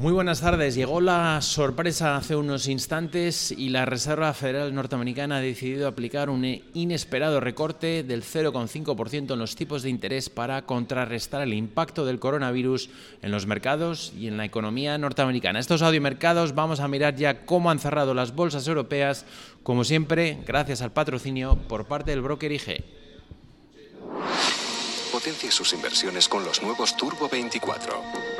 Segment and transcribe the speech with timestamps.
[0.00, 0.76] Muy buenas tardes.
[0.76, 6.42] Llegó la sorpresa hace unos instantes y la Reserva Federal Norteamericana ha decidido aplicar un
[6.72, 12.88] inesperado recorte del 0,5% en los tipos de interés para contrarrestar el impacto del coronavirus
[13.20, 15.60] en los mercados y en la economía norteamericana.
[15.60, 19.26] Estos audiomercados vamos a mirar ya cómo han cerrado las bolsas europeas,
[19.62, 22.82] como siempre, gracias al patrocinio por parte del broker IG.
[25.12, 28.39] Potencie sus inversiones con los nuevos Turbo 24.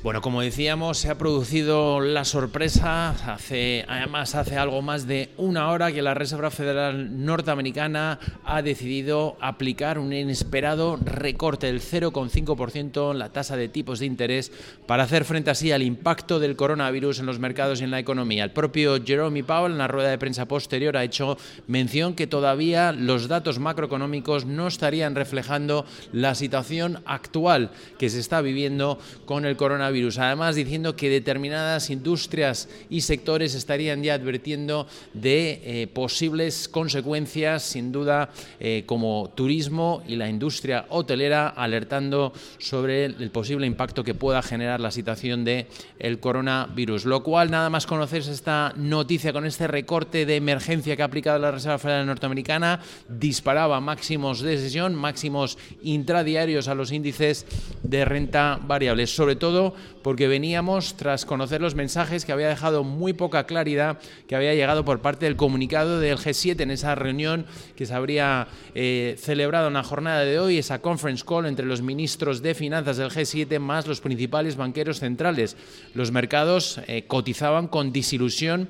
[0.00, 5.72] Bueno, como decíamos, se ha producido la sorpresa, hace, además hace algo más de una
[5.72, 13.18] hora que la Reserva Federal Norteamericana ha decidido aplicar un inesperado recorte del 0,5% en
[13.18, 14.52] la tasa de tipos de interés
[14.86, 18.44] para hacer frente así al impacto del coronavirus en los mercados y en la economía.
[18.44, 22.92] El propio Jerome Powell en la rueda de prensa posterior ha hecho mención que todavía
[22.92, 29.56] los datos macroeconómicos no estarían reflejando la situación actual que se está viviendo con el
[29.56, 37.62] coronavirus Además, diciendo que determinadas industrias y sectores estarían ya advirtiendo de eh, posibles consecuencias,
[37.62, 44.14] sin duda, eh, como turismo y la industria hotelera, alertando sobre el posible impacto que
[44.14, 45.66] pueda generar la situación del
[45.98, 47.04] el coronavirus.
[47.04, 51.38] Lo cual, nada más conocerse esta noticia con este recorte de emergencia que ha aplicado
[51.38, 57.46] la Reserva Federal Norteamericana, disparaba máximos de sesión, máximos intradiarios a los índices
[57.82, 63.12] de renta variable, sobre todo porque veníamos tras conocer los mensajes que había dejado muy
[63.12, 67.86] poca claridad que había llegado por parte del comunicado del G7 en esa reunión que
[67.86, 72.42] se habría eh, celebrado en la jornada de hoy, esa conference call entre los ministros
[72.42, 75.56] de finanzas del G7 más los principales banqueros centrales.
[75.94, 78.68] Los mercados eh, cotizaban con disilusión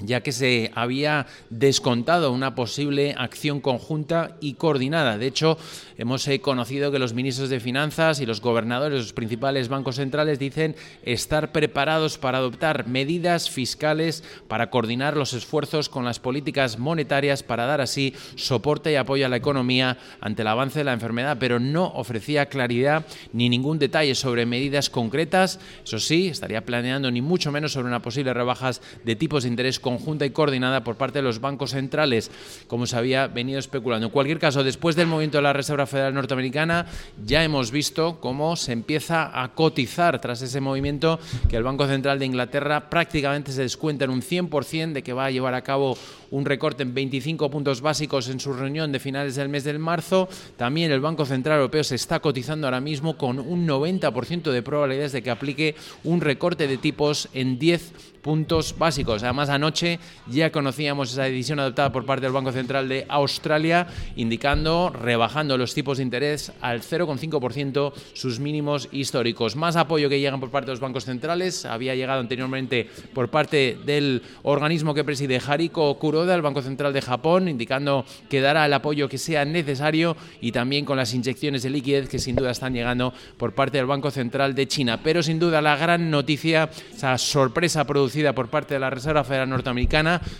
[0.00, 5.18] ya que se había descontado una posible acción conjunta y coordinada.
[5.18, 5.58] De hecho,
[5.96, 9.96] hemos eh, conocido que los ministros de Finanzas y los gobernadores de los principales bancos
[9.96, 16.78] centrales dicen estar preparados para adoptar medidas fiscales para coordinar los esfuerzos con las políticas
[16.78, 20.92] monetarias para dar así soporte y apoyo a la economía ante el avance de la
[20.92, 25.60] enfermedad, pero no ofrecía claridad ni ningún detalle sobre medidas concretas.
[25.84, 29.80] Eso sí, estaría planeando ni mucho menos sobre una posible rebajas de tipos de interés
[29.88, 32.30] conjunta y coordinada por parte de los bancos centrales,
[32.66, 34.08] como se había venido especulando.
[34.08, 36.84] En cualquier caso, después del movimiento de la Reserva Federal Norteamericana,
[37.24, 41.18] ya hemos visto cómo se empieza a cotizar tras ese movimiento
[41.48, 45.24] que el Banco Central de Inglaterra prácticamente se descuenta en un 100% de que va
[45.24, 45.96] a llevar a cabo
[46.30, 50.28] un recorte en 25 puntos básicos en su reunión de finales del mes de marzo.
[50.58, 55.12] También el Banco Central Europeo se está cotizando ahora mismo con un 90% de probabilidades
[55.12, 59.22] de que aplique un recorte de tipos en 10 puntos básicos.
[59.22, 59.77] Además, anoche
[60.26, 65.74] ya conocíamos esa decisión adoptada por parte del Banco Central de Australia, indicando, rebajando los
[65.74, 69.56] tipos de interés al 0,5% sus mínimos históricos.
[69.56, 71.64] Más apoyo que llegan por parte de los bancos centrales.
[71.64, 77.02] Había llegado anteriormente por parte del organismo que preside Hariko Kuroda, el Banco Central de
[77.02, 81.70] Japón, indicando que dará el apoyo que sea necesario y también con las inyecciones de
[81.70, 85.00] liquidez que sin duda están llegando por parte del Banco Central de China.
[85.02, 89.48] Pero sin duda la gran noticia, esa sorpresa producida por parte de la Reserva Federal
[89.48, 89.67] Norteamericana,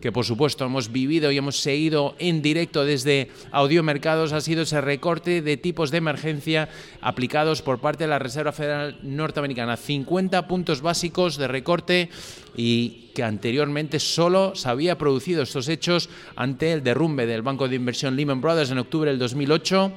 [0.00, 4.80] que por supuesto hemos vivido y hemos seguido en directo desde Audiomercados, ha sido ese
[4.80, 6.68] recorte de tipos de emergencia
[7.00, 9.76] aplicados por parte de la Reserva Federal Norteamericana.
[9.76, 12.10] 50 puntos básicos de recorte
[12.56, 17.76] y que anteriormente solo se había producido estos hechos ante el derrumbe del banco de
[17.76, 19.92] inversión Lehman Brothers en octubre del 2008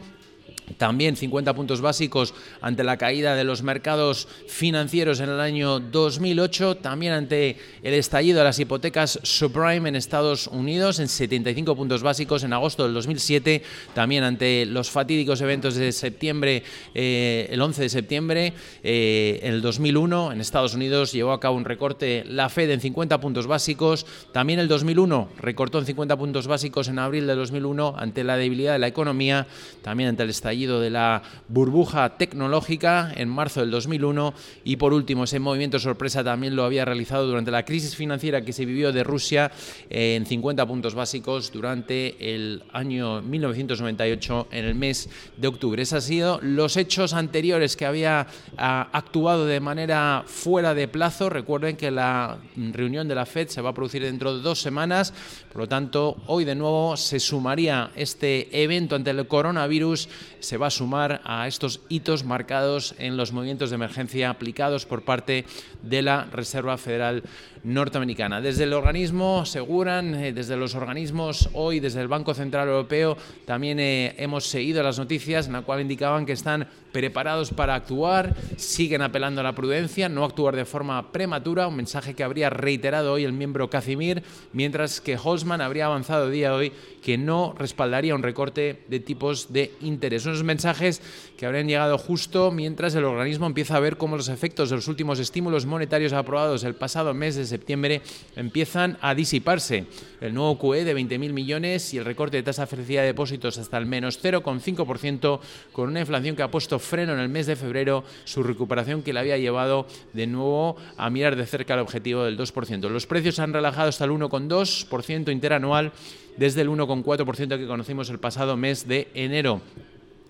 [0.77, 6.77] también 50 puntos básicos ante la caída de los mercados financieros en el año 2008,
[6.77, 12.43] también ante el estallido de las hipotecas subprime en Estados Unidos en 75 puntos básicos
[12.43, 13.61] en agosto del 2007,
[13.93, 16.63] también ante los fatídicos eventos de septiembre,
[16.93, 21.65] eh, el 11 de septiembre eh, el 2001 en Estados Unidos llevó a cabo un
[21.65, 26.87] recorte la Fed en 50 puntos básicos, también el 2001 recortó en 50 puntos básicos
[26.87, 29.47] en abril del 2001 ante la debilidad de la economía,
[29.81, 34.93] también ante el estallido estallido de la burbuja tecnológica en marzo del 2001 y por
[34.93, 38.91] último ese movimiento sorpresa también lo había realizado durante la crisis financiera que se vivió
[38.91, 39.51] de Rusia
[39.89, 45.81] en 50 puntos básicos durante el año 1998 en el mes de octubre.
[45.81, 51.29] Esos han sido los hechos anteriores que había ah, actuado de manera fuera de plazo.
[51.29, 55.15] Recuerden que la reunión de la FED se va a producir dentro de dos semanas,
[55.51, 60.09] por lo tanto hoy de nuevo se sumaría este evento ante el coronavirus,
[60.43, 65.03] se va a sumar a estos hitos marcados en los movimientos de emergencia aplicados por
[65.03, 65.45] parte
[65.81, 67.23] de la Reserva Federal
[67.63, 68.41] norteamericana.
[68.41, 73.79] Desde el organismo aseguran, eh, desde los organismos hoy, desde el Banco Central Europeo, también
[73.79, 79.01] eh, hemos seguido las noticias en la cual indicaban que están preparados para actuar, siguen
[79.01, 83.25] apelando a la prudencia, no actuar de forma prematura, un mensaje que habría reiterado hoy
[83.25, 84.23] el miembro Casimir,
[84.53, 86.71] mientras que Holzman habría avanzado día hoy
[87.03, 90.25] que no respaldaría un recorte de tipos de interés.
[90.25, 91.01] Unos mensajes
[91.37, 94.87] que habrían llegado justo mientras el organismo empieza a ver cómo los efectos de los
[94.87, 98.01] últimos estímulos monetarios aprobados el pasado mes de septiembre
[98.35, 99.85] empiezan a disiparse.
[100.21, 103.57] El nuevo QE de 20.000 millones y el recorte de tasa de felicidad de depósitos
[103.57, 105.39] hasta el menos 0,5%
[105.71, 109.13] con una inflación que ha puesto freno en el mes de febrero, su recuperación que
[109.13, 112.89] le había llevado de nuevo a mirar de cerca el objetivo del 2%.
[112.89, 115.91] Los precios han relajado hasta el 1,2% interanual
[116.37, 119.61] desde el 1,4% que conocimos el pasado mes de enero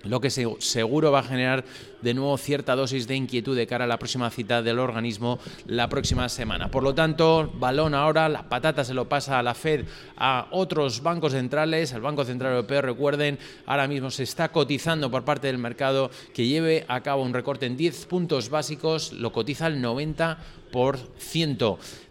[0.03, 1.63] lo que seguro va a generar
[2.01, 5.87] de nuevo cierta dosis de inquietud de cara a la próxima cita del organismo la
[5.87, 6.69] próxima semana.
[6.69, 9.85] Por lo tanto, balón ahora, la patata se lo pasa a la Fed,
[10.17, 15.23] a otros bancos centrales, el Banco Central Europeo, recuerden, ahora mismo se está cotizando por
[15.23, 19.67] parte del mercado que lleve a cabo un recorte en 10 puntos básicos, lo cotiza
[19.67, 20.62] el 90 por ciento.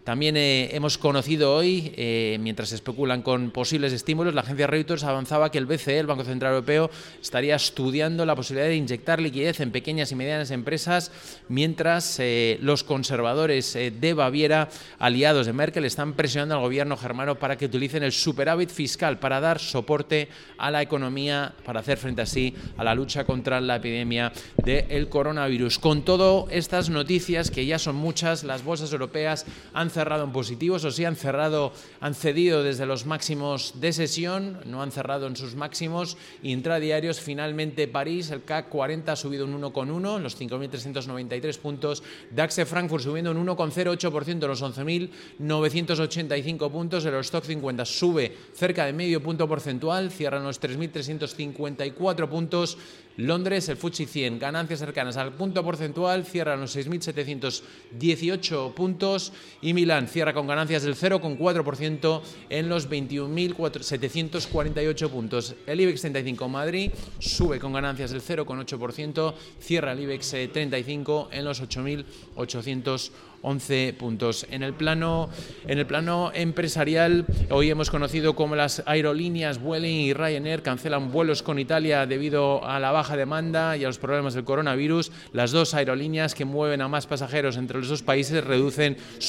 [0.03, 5.49] También eh, hemos conocido hoy, eh, mientras especulan con posibles estímulos, la agencia Reuters avanzaba
[5.49, 6.89] que el BCE, el Banco Central Europeo,
[7.21, 11.11] estaría estudiando la posibilidad de inyectar liquidez en pequeñas y medianas empresas,
[11.47, 14.67] mientras eh, los conservadores de Baviera,
[14.99, 19.39] aliados de Merkel, están presionando al gobierno germano para que utilicen el superávit fiscal para
[19.39, 20.27] dar soporte
[20.57, 25.79] a la economía, para hacer frente así a la lucha contra la epidemia del coronavirus.
[25.79, 30.85] Con todo estas noticias, que ya son muchas, las bolsas europeas han cerrado en positivos,
[30.85, 35.35] o sí han cerrado, han cedido desde los máximos de sesión, no han cerrado en
[35.35, 36.17] sus máximos.
[36.43, 42.03] Intradiarios, finalmente París, el CAC 40 ha subido un 1,1 en los 5.393 puntos.
[42.29, 47.05] DAX Frankfurt subiendo un 1,08% en los 11.985 puntos.
[47.05, 52.77] El Stock 50 sube cerca de medio punto porcentual, cierran los 3.354 puntos.
[53.17, 59.31] Londres, el FTSE 100, ganancias cercanas al punto porcentual, cierran los 6.718 puntos
[59.61, 65.53] y Milán cierra con ganancias del 0,4% en los 21.748 puntos.
[65.67, 71.61] El IBEX 35 Madrid sube con ganancias del 0,8%, cierra el IBEX 35 en los
[71.61, 73.11] 8.800
[73.43, 74.47] 11 puntos.
[74.49, 75.29] En el plano,
[75.67, 81.43] en el plano empresarial, hoy hemos conocido cómo las aerolíneas Vueling y Ryanair cancelan vuelos
[81.43, 85.11] con Italia debido a la baja demanda y a los problemas del coronavirus.
[85.33, 89.23] Las dos aerolíneas que mueven a más pasajeros entre los dos países reducen su